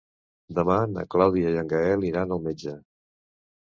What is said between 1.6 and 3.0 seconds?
en Gaël iran al metge.